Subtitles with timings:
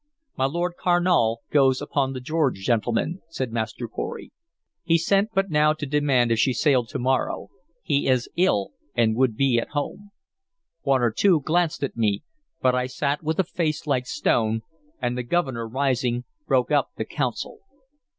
[0.35, 4.31] "My Lord Carnal goes upon the George, gentlemen," said Master Pory.
[4.83, 7.49] "He sent but now to demand if she sailed to morrow.
[7.83, 10.09] He is ill, and would be at home."
[10.81, 12.23] One or two glanced at me,
[12.63, 14.61] but I sat with a face like stone,
[14.99, 17.59] and the Governor, rising, broke up the council.